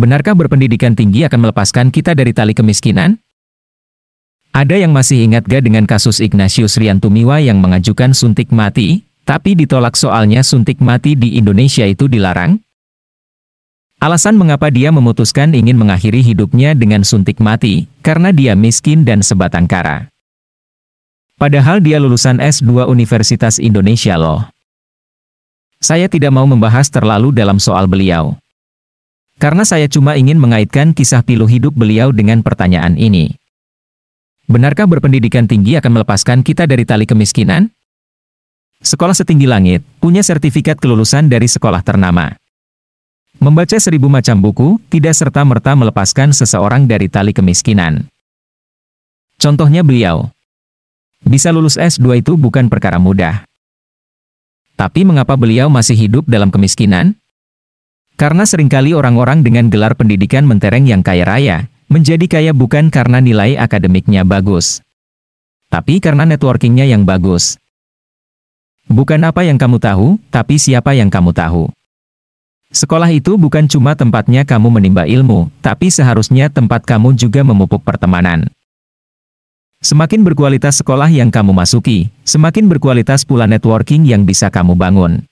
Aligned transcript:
Benarkah 0.00 0.32
berpendidikan 0.32 0.96
tinggi 0.96 1.28
akan 1.28 1.44
melepaskan 1.44 1.92
kita 1.92 2.16
dari 2.16 2.32
tali 2.32 2.56
kemiskinan? 2.56 3.20
Ada 4.56 4.80
yang 4.80 4.96
masih 4.96 5.28
ingat 5.28 5.44
gak 5.44 5.60
dengan 5.60 5.84
kasus 5.84 6.24
Ignatius 6.24 6.80
Riantumiwa 6.80 7.36
yang 7.36 7.60
mengajukan 7.60 8.16
suntik 8.16 8.48
mati, 8.48 9.04
tapi 9.28 9.52
ditolak 9.52 10.00
soalnya 10.00 10.40
suntik 10.40 10.80
mati 10.80 11.20
di 11.20 11.36
Indonesia 11.36 11.84
itu 11.84 12.08
dilarang? 12.08 12.64
Alasan 14.00 14.40
mengapa 14.40 14.72
dia 14.72 14.88
memutuskan 14.88 15.52
ingin 15.52 15.76
mengakhiri 15.76 16.24
hidupnya 16.24 16.72
dengan 16.72 17.04
suntik 17.04 17.36
mati, 17.36 17.84
karena 18.00 18.32
dia 18.32 18.56
miskin 18.56 19.04
dan 19.04 19.20
sebatang 19.20 19.68
kara. 19.68 20.08
Padahal 21.36 21.84
dia 21.84 22.00
lulusan 22.00 22.40
S2 22.40 22.88
Universitas 22.88 23.60
Indonesia 23.60 24.16
loh. 24.16 24.48
Saya 25.76 26.08
tidak 26.08 26.32
mau 26.32 26.48
membahas 26.48 26.88
terlalu 26.88 27.36
dalam 27.36 27.60
soal 27.60 27.84
beliau. 27.84 28.40
Karena 29.40 29.64
saya 29.64 29.88
cuma 29.88 30.20
ingin 30.20 30.36
mengaitkan 30.36 30.92
kisah 30.92 31.24
pilu 31.24 31.48
hidup 31.48 31.72
beliau 31.72 32.12
dengan 32.12 32.44
pertanyaan 32.44 33.00
ini. 33.00 33.40
Benarkah 34.44 34.84
berpendidikan 34.84 35.48
tinggi 35.48 35.80
akan 35.80 35.96
melepaskan 35.96 36.44
kita 36.44 36.68
dari 36.68 36.84
tali 36.84 37.08
kemiskinan? 37.08 37.72
Sekolah 38.84 39.16
setinggi 39.16 39.48
langit, 39.48 39.80
punya 39.96 40.20
sertifikat 40.20 40.76
kelulusan 40.76 41.32
dari 41.32 41.48
sekolah 41.48 41.80
ternama. 41.80 42.36
Membaca 43.40 43.80
seribu 43.80 44.12
macam 44.12 44.36
buku, 44.36 44.76
tidak 44.92 45.16
serta-merta 45.16 45.72
melepaskan 45.72 46.36
seseorang 46.36 46.84
dari 46.84 47.08
tali 47.08 47.32
kemiskinan. 47.32 48.12
Contohnya 49.40 49.80
beliau. 49.80 50.28
Bisa 51.24 51.48
lulus 51.48 51.80
S2 51.80 52.24
itu 52.24 52.36
bukan 52.36 52.68
perkara 52.68 53.00
mudah. 53.00 53.48
Tapi 54.76 55.04
mengapa 55.04 55.36
beliau 55.36 55.68
masih 55.72 55.96
hidup 55.96 56.28
dalam 56.28 56.52
kemiskinan? 56.52 57.19
Karena 58.20 58.44
sering 58.44 58.68
kali 58.68 58.92
orang-orang 58.92 59.40
dengan 59.40 59.72
gelar 59.72 59.96
pendidikan 59.96 60.44
mentereng 60.44 60.84
yang 60.84 61.00
kaya 61.00 61.24
raya, 61.24 61.58
Menjadi 61.90 62.30
kaya 62.30 62.54
bukan 62.54 62.86
karena 62.86 63.18
nilai 63.18 63.58
akademiknya 63.58 64.22
bagus, 64.22 64.78
tapi 65.74 65.98
karena 65.98 66.22
networkingnya 66.22 66.86
yang 66.86 67.02
bagus. 67.02 67.58
Bukan 68.86 69.18
apa 69.26 69.42
yang 69.42 69.58
kamu 69.58 69.82
tahu, 69.82 70.14
tapi 70.30 70.54
siapa 70.54 70.94
yang 70.94 71.10
kamu 71.10 71.34
tahu. 71.34 71.66
Sekolah 72.70 73.10
itu 73.10 73.34
bukan 73.34 73.66
cuma 73.66 73.98
tempatnya 73.98 74.46
kamu 74.46 74.70
menimba 74.70 75.02
ilmu, 75.02 75.50
tapi 75.58 75.90
seharusnya 75.90 76.46
tempat 76.46 76.86
kamu 76.86 77.18
juga 77.18 77.42
memupuk 77.42 77.82
pertemanan. 77.82 78.46
Semakin 79.82 80.22
berkualitas 80.22 80.78
sekolah 80.78 81.10
yang 81.10 81.34
kamu 81.34 81.50
masuki, 81.50 82.06
semakin 82.22 82.70
berkualitas 82.70 83.26
pula 83.26 83.50
networking 83.50 84.06
yang 84.06 84.22
bisa 84.22 84.46
kamu 84.46 84.78
bangun. 84.78 85.26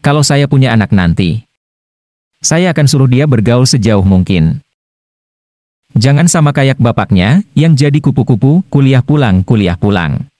Kalau 0.00 0.24
saya 0.24 0.48
punya 0.48 0.72
anak 0.72 0.96
nanti, 0.96 1.45
saya 2.46 2.70
akan 2.70 2.86
suruh 2.86 3.10
dia 3.10 3.26
bergaul 3.26 3.66
sejauh 3.66 4.06
mungkin. 4.06 4.62
Jangan 5.98 6.30
sama 6.30 6.54
kayak 6.54 6.78
bapaknya, 6.78 7.42
yang 7.58 7.74
jadi 7.74 7.98
kupu-kupu, 7.98 8.62
kuliah 8.70 9.02
pulang, 9.02 9.42
kuliah 9.42 9.74
pulang. 9.74 10.30